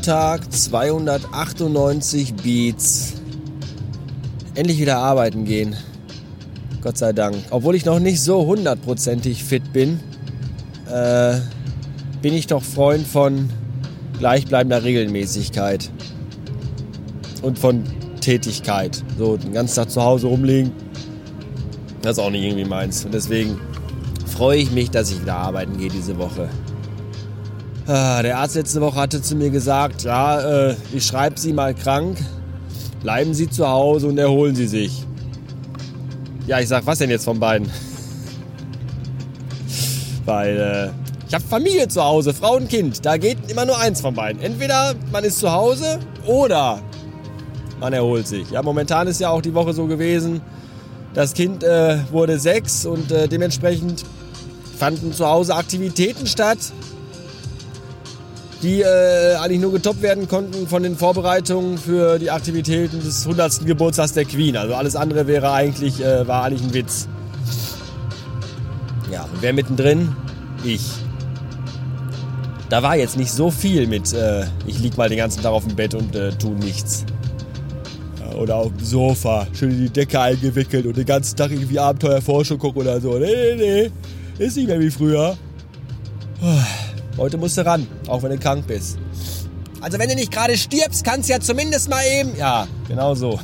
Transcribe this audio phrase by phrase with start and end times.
[0.00, 3.12] Montag 298 Beats.
[4.54, 5.76] Endlich wieder arbeiten gehen.
[6.80, 7.36] Gott sei Dank.
[7.50, 10.00] Obwohl ich noch nicht so hundertprozentig fit bin,
[10.90, 11.34] äh,
[12.22, 13.50] bin ich doch Freund von
[14.18, 15.90] gleichbleibender Regelmäßigkeit.
[17.42, 17.84] Und von
[18.22, 19.04] Tätigkeit.
[19.18, 20.72] So den ganzen Tag zu Hause rumliegen,
[22.00, 23.04] das ist auch nicht irgendwie meins.
[23.04, 23.60] Und deswegen
[24.24, 26.48] freue ich mich, dass ich wieder arbeiten gehe diese Woche.
[27.92, 31.74] Ah, der Arzt letzte Woche hatte zu mir gesagt, ja, äh, ich schreibe Sie mal
[31.74, 32.18] krank,
[33.02, 35.04] bleiben Sie zu Hause und erholen Sie sich.
[36.46, 37.68] Ja, ich sag, was denn jetzt von beiden?
[40.24, 40.90] Weil äh,
[41.26, 43.04] ich habe Familie zu Hause, Frau und Kind.
[43.04, 44.40] Da geht immer nur eins von beiden.
[44.40, 46.80] Entweder man ist zu Hause oder
[47.80, 48.48] man erholt sich.
[48.52, 50.40] Ja, momentan ist ja auch die Woche so gewesen.
[51.12, 54.04] Das Kind äh, wurde sechs und äh, dementsprechend
[54.78, 56.58] fanden zu Hause Aktivitäten statt,
[58.62, 63.64] die äh, eigentlich nur getoppt werden konnten von den Vorbereitungen für die Aktivitäten des 100.
[63.66, 64.56] Geburtstags der Queen.
[64.56, 67.08] Also alles andere wäre eigentlich, äh, war eigentlich ein Witz.
[69.10, 70.14] Ja, und wer mittendrin?
[70.64, 70.82] Ich.
[72.68, 75.66] Da war jetzt nicht so viel mit, äh, ich lieg mal den ganzen Tag auf
[75.66, 77.04] dem Bett und äh, tu nichts.
[78.38, 82.58] Oder auf dem Sofa, schön in die Decke eingewickelt und den ganzen Tag irgendwie Abenteuerforschung
[82.58, 83.18] gucken oder so.
[83.18, 83.90] Nee, nee,
[84.38, 84.44] nee.
[84.44, 85.36] Ist nicht mehr wie früher.
[87.20, 88.96] Heute musst du ran, auch wenn du krank bist.
[89.82, 92.34] Also wenn du nicht gerade stirbst, kannst du ja zumindest mal eben...
[92.38, 93.38] Ja, genau so.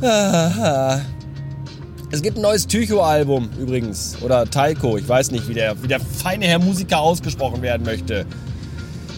[2.10, 4.16] es gibt ein neues Tycho-Album übrigens.
[4.20, 8.26] Oder Taiko, ich weiß nicht, wie der, wie der feine Herr Musiker ausgesprochen werden möchte.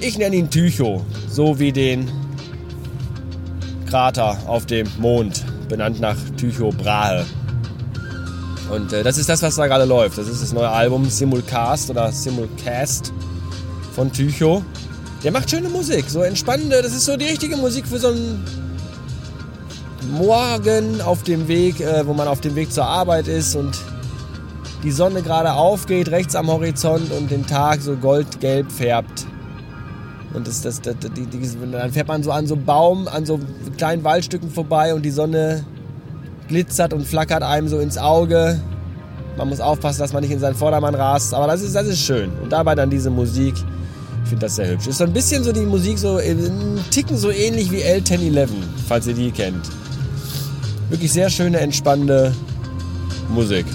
[0.00, 2.10] Ich nenne ihn Tycho, so wie den
[3.88, 7.24] Krater auf dem Mond, benannt nach Tycho Brahe.
[8.74, 10.18] Und äh, das ist das, was da gerade läuft.
[10.18, 13.12] Das ist das neue Album Simulcast oder Simulcast
[13.94, 14.62] von Tycho.
[15.22, 16.82] Der macht schöne Musik, so entspannende.
[16.82, 18.44] Das ist so die richtige Musik für so einen
[20.10, 23.78] Morgen auf dem Weg, äh, wo man auf dem Weg zur Arbeit ist und
[24.82, 29.26] die Sonne gerade aufgeht, rechts am Horizont und den Tag so goldgelb färbt.
[30.34, 33.40] Und das, das, das, die, die, dann fährt man so an so Baum, an so
[33.78, 35.64] kleinen Waldstücken vorbei und die Sonne
[36.48, 38.60] glitzert und flackert einem so ins Auge.
[39.36, 41.34] Man muss aufpassen, dass man nicht in seinen Vordermann rast.
[41.34, 42.30] Aber das ist, das ist schön.
[42.42, 43.54] Und dabei dann diese Musik.
[44.22, 44.86] Ich finde das sehr hübsch.
[44.86, 48.48] Ist so ein bisschen so die Musik so ein Ticken so ähnlich wie L1011,
[48.88, 49.68] falls ihr die kennt.
[50.88, 52.34] Wirklich sehr schöne, entspannende
[53.28, 53.66] Musik.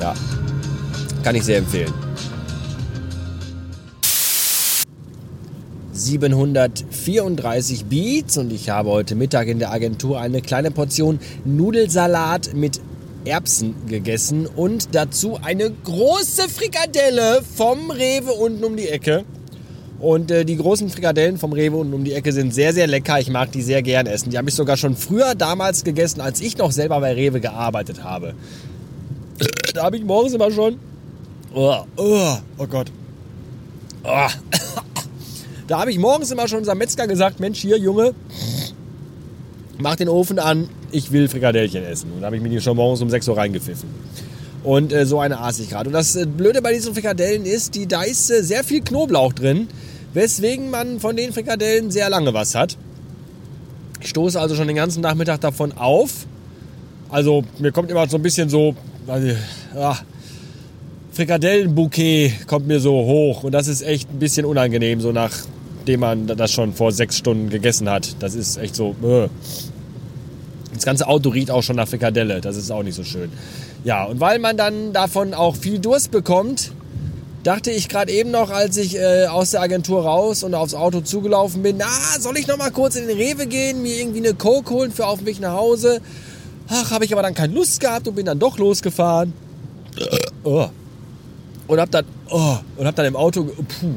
[0.00, 0.14] Ja.
[1.22, 1.92] Kann ich sehr empfehlen.
[6.10, 12.80] 734 Beats und ich habe heute Mittag in der Agentur eine kleine Portion Nudelsalat mit
[13.24, 19.24] Erbsen gegessen und dazu eine große Frikadelle vom Rewe unten um die Ecke.
[20.00, 23.20] Und äh, die großen Frikadellen vom Rewe unten um die Ecke sind sehr, sehr lecker.
[23.20, 24.30] Ich mag die sehr gern essen.
[24.30, 28.02] Die habe ich sogar schon früher damals gegessen, als ich noch selber bei Rewe gearbeitet
[28.02, 28.34] habe.
[29.74, 30.76] Da habe ich morgens immer schon...
[31.54, 32.90] Oh, oh, oh Gott.
[34.02, 34.28] Oh.
[35.70, 38.12] Da habe ich morgens immer schon unserem Metzger gesagt, Mensch, hier Junge,
[39.78, 42.10] mach den Ofen an, ich will Frikadellchen essen.
[42.12, 43.88] Und da habe ich mir die schon morgens um 6 Uhr reingepfiffen.
[44.64, 45.88] Und äh, so eine aß ich gerade.
[45.88, 49.32] Und das äh, Blöde bei diesen Frikadellen ist, die, da ist äh, sehr viel Knoblauch
[49.32, 49.68] drin,
[50.12, 52.76] weswegen man von den Frikadellen sehr lange was hat.
[54.00, 56.26] Ich stoße also schon den ganzen Nachmittag davon auf.
[57.10, 58.74] Also mir kommt immer so ein bisschen so,
[59.06, 59.36] also,
[61.12, 65.32] Frikadellenbouquet kommt mir so hoch und das ist echt ein bisschen unangenehm, so nach
[65.80, 68.16] nachdem man das schon vor sechs Stunden gegessen hat.
[68.20, 68.94] Das ist echt so.
[69.02, 69.28] Äh.
[70.74, 72.40] Das ganze Auto riecht auch schon nach Frikadelle.
[72.40, 73.32] Das ist auch nicht so schön.
[73.82, 76.72] Ja, und weil man dann davon auch viel Durst bekommt,
[77.44, 81.00] dachte ich gerade eben noch, als ich äh, aus der Agentur raus und aufs Auto
[81.00, 81.86] zugelaufen bin, na,
[82.18, 85.06] soll ich noch mal kurz in den Rewe gehen, mir irgendwie eine Coke holen für
[85.06, 86.00] auf Weg nach Hause?
[86.68, 89.32] Ach, habe ich aber dann keine Lust gehabt und bin dann doch losgefahren.
[90.44, 90.68] Oh.
[91.66, 93.94] Und hab dann, oh, und hab dann im Auto, puh,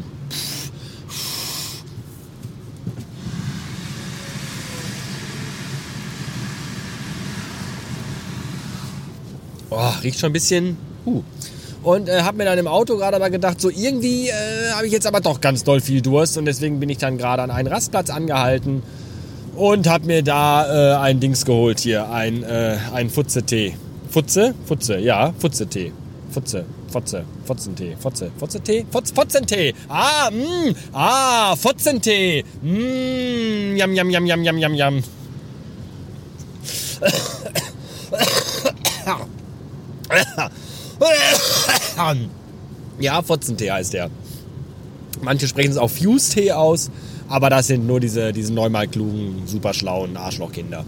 [9.75, 10.77] Oh, riecht schon ein bisschen.
[11.05, 11.23] Uh.
[11.83, 14.93] Und äh, habe mir dann im Auto gerade aber gedacht, so irgendwie äh, habe ich
[14.93, 17.67] jetzt aber doch ganz doll viel Durst und deswegen bin ich dann gerade an einen
[17.67, 18.83] Rastplatz angehalten
[19.55, 23.75] und habe mir da äh, ein Dings geholt hier, ein, äh, ein Futze-Tee.
[24.09, 24.53] Futze?
[24.65, 25.91] Futze, ja, Futze-Tee.
[26.33, 29.73] Futze, Fotze, Fotzentee, Fotze, Fotze-Tee, Fotz, Fotzentee.
[29.87, 32.43] Ah, mh, mm, ah, Fotzentee.
[32.61, 35.03] Mh, yam, yam, yam, yam, yam, yam, yam.
[42.99, 44.09] ja, Fotzentee heißt der.
[45.21, 46.89] Manche sprechen es auch Fuse-Tee aus,
[47.29, 50.85] aber das sind nur diese, diese neunmal klugen, super schlauen Arschlochkinder.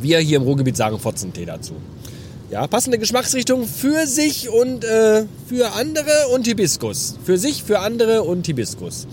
[0.00, 1.74] Wir hier im Ruhrgebiet sagen Fotzentee dazu.
[2.50, 7.16] Ja, passende Geschmacksrichtung für sich und äh, für andere und Hibiskus.
[7.24, 9.06] Für sich, für andere und Hibiskus.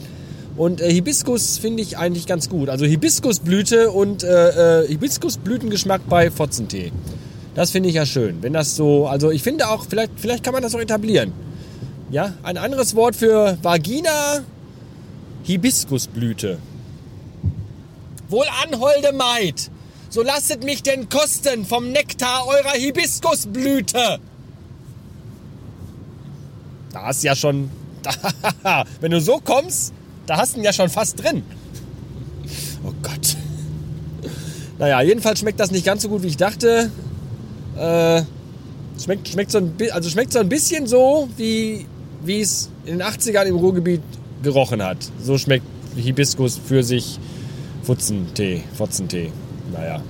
[0.56, 2.70] Und äh, Hibiskus finde ich eigentlich ganz gut.
[2.70, 6.94] Also Hibiskusblüte und äh, äh, Hibiskusblütengeschmack bei Fotzentee.
[7.56, 8.44] Das finde ich ja schön.
[8.44, 11.32] Wenn das so, also ich finde auch, vielleicht, vielleicht kann man das auch etablieren.
[12.12, 14.42] Ja, ein anderes Wort für Vagina,
[15.44, 16.60] Hibiskusblüte.
[18.28, 19.72] Wohl anholde Maid,
[20.10, 24.20] so lasset mich denn kosten vom Nektar eurer Hibiskusblüte.
[26.92, 27.72] Da hast du ja schon,
[29.00, 29.94] wenn du so kommst,
[30.26, 31.44] da hast du ihn ja schon fast drin.
[32.84, 33.38] Oh Gott.
[34.78, 36.92] Naja, jedenfalls schmeckt das nicht ganz so gut, wie ich dachte.
[37.78, 38.24] Äh,
[39.02, 41.86] schmeckt, schmeckt, so ein, also schmeckt so ein bisschen so, wie,
[42.28, 44.02] es in den 80ern im Ruhrgebiet
[44.44, 44.98] gerochen hat.
[45.22, 47.20] So schmeckt Hibiskus für sich
[47.84, 49.32] Futzentee, Fotzentee.
[49.72, 50.02] Naja.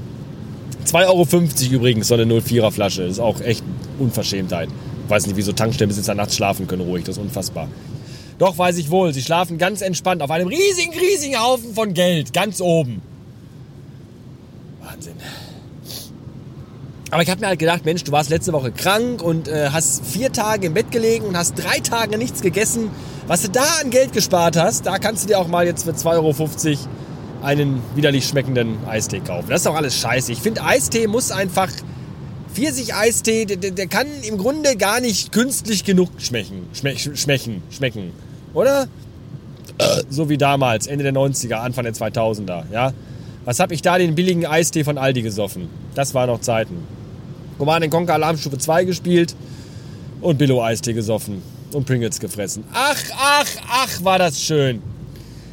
[0.86, 3.04] 2,50 Euro übrigens, so eine 04er Flasche.
[3.04, 3.64] Ist auch echt
[4.00, 4.70] Unverschämtheit.
[5.08, 7.04] Weiß nicht, wieso Tankstellenbesitzer nachts schlafen können ruhig.
[7.04, 7.68] Das ist unfassbar.
[8.38, 12.34] Doch weiß ich wohl, sie schlafen ganz entspannt auf einem riesigen, riesigen Haufen von Geld.
[12.34, 13.02] Ganz oben.
[14.84, 15.14] Wahnsinn.
[17.12, 20.06] Aber ich habe mir halt gedacht, Mensch, du warst letzte Woche krank und äh, hast
[20.06, 22.90] vier Tage im Bett gelegen und hast drei Tage nichts gegessen.
[23.28, 25.92] Was du da an Geld gespart hast, da kannst du dir auch mal jetzt für
[25.92, 26.80] 2,50 Euro
[27.44, 29.50] einen widerlich schmeckenden Eistee kaufen.
[29.50, 30.32] Das ist doch alles scheiße.
[30.32, 31.70] Ich finde, Eistee muss einfach...
[32.54, 36.70] Pfirsich-Eistee, der, der, kann im Grunde gar nicht künstlich genug schmecken.
[36.72, 38.14] schmecken, schmecken.
[38.54, 38.88] Oder?
[40.10, 42.64] So wie damals, Ende der 90er, Anfang der 2000er.
[42.72, 42.94] Ja?
[43.44, 45.70] Was habe ich da den billigen Eistee von Aldi gesoffen?
[45.96, 46.95] Das waren noch Zeiten.
[47.58, 49.36] Command Conquer Alarmstufe 2 gespielt
[50.22, 51.42] und Billo Eistee gesoffen
[51.72, 52.64] und Pringles gefressen.
[52.74, 54.82] Ach, ach, ach, war das schön.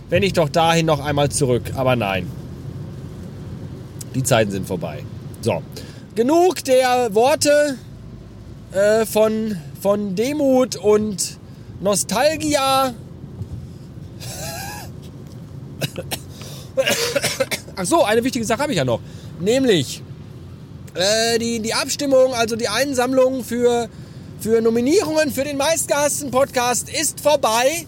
[0.08, 2.26] Wenn ich doch dahin noch einmal zurück, aber nein.
[4.14, 5.04] Die Zeiten sind vorbei.
[5.40, 5.62] So,
[6.14, 7.76] genug der Worte
[8.72, 11.38] äh, von, von Demut und
[11.80, 12.94] Nostalgia.
[17.76, 19.00] Ach so, eine wichtige Sache habe ich ja noch.
[19.40, 20.02] Nämlich
[20.94, 23.88] äh, die, die Abstimmung, also die Einsammlung für,
[24.40, 27.86] für Nominierungen für den meistgehassten Podcast ist vorbei.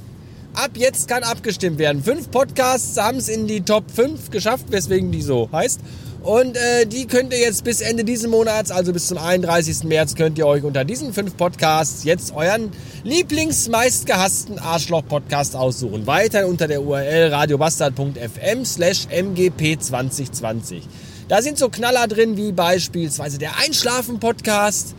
[0.54, 2.02] Ab jetzt kann abgestimmt werden.
[2.02, 5.80] Fünf Podcasts haben es in die Top 5 geschafft, weswegen die so heißt.
[6.22, 9.84] Und äh, die könnt ihr jetzt bis Ende dieses Monats, also bis zum 31.
[9.84, 12.70] März, könnt ihr euch unter diesen fünf Podcasts jetzt euren
[13.02, 16.06] Lieblingsmeistgehassten Arschloch-Podcast aussuchen.
[16.06, 20.82] Weiter unter der URL radiobastard.fm slash mgp2020.
[21.26, 24.94] Da sind so Knaller drin wie beispielsweise der Einschlafen-Podcast.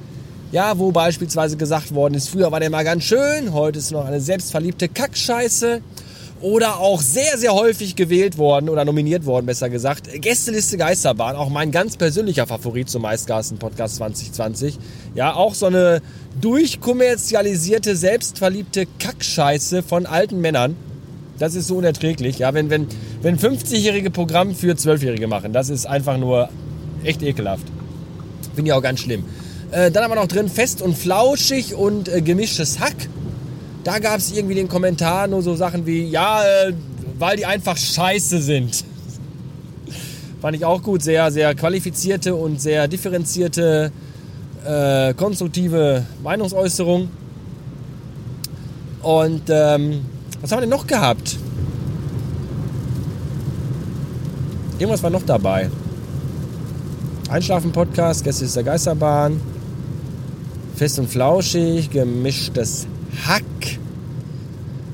[0.52, 4.06] Ja, wo beispielsweise gesagt worden ist, früher war der mal ganz schön, heute ist noch
[4.06, 5.82] eine selbstverliebte Kackscheiße.
[6.42, 10.10] Oder auch sehr, sehr häufig gewählt worden oder nominiert worden, besser gesagt.
[10.22, 14.78] Gästeliste Geisterbahn, auch mein ganz persönlicher Favorit zum Meistgasten Podcast 2020.
[15.16, 16.02] Ja, auch so eine
[16.42, 20.76] durchkommerzialisierte, selbstverliebte Kackscheiße von alten Männern.
[21.38, 22.40] Das ist so unerträglich.
[22.40, 22.88] Ja, wenn, wenn,
[23.22, 26.50] wenn 50-jährige Programm für 12-Jährige machen, das ist einfach nur
[27.04, 27.66] echt ekelhaft.
[28.56, 29.26] Finde ich auch ganz schlimm.
[29.72, 32.96] Äh, dann haben wir noch drin fest und flauschig und äh, gemischtes Hack.
[33.84, 36.74] Da gab es irgendwie den Kommentar nur so Sachen wie, ja, äh,
[37.20, 38.86] weil die einfach scheiße sind.
[40.42, 41.04] Fand ich auch gut.
[41.04, 43.92] Sehr, sehr qualifizierte und sehr differenzierte,
[44.66, 47.10] äh, konstruktive Meinungsäußerung.
[49.02, 50.02] Und ähm,
[50.42, 51.38] was haben wir denn noch gehabt?
[54.78, 55.70] Irgendwas war noch dabei.
[57.30, 59.40] Einschlafen-Podcast, Gäste ist der Geisterbahn.
[60.76, 62.86] Fest und flauschig, gemischtes
[63.26, 63.44] Hack.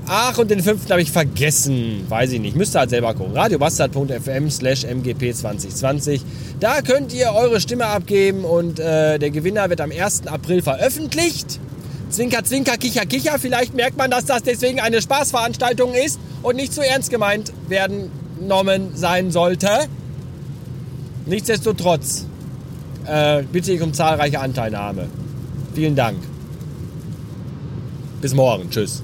[0.05, 2.05] Ach, und den fünften habe ich vergessen.
[2.09, 2.55] Weiß ich nicht.
[2.55, 3.33] Müsst ihr halt selber gucken.
[3.33, 6.21] radiobastard.fm slash mgp2020.
[6.59, 10.27] Da könnt ihr eure Stimme abgeben und äh, der Gewinner wird am 1.
[10.27, 11.59] April veröffentlicht.
[12.11, 13.39] Zwinker, zwinker, kicher, kicher.
[13.39, 18.11] Vielleicht merkt man, dass das deswegen eine Spaßveranstaltung ist und nicht zu ernst gemeint werden
[18.39, 19.69] genommen sein sollte.
[21.25, 22.25] Nichtsdestotrotz
[23.05, 25.07] äh, bitte ich um zahlreiche Anteilnahme.
[25.73, 26.17] Vielen Dank.
[28.21, 28.69] Bis morgen.
[28.69, 29.01] Tschüss.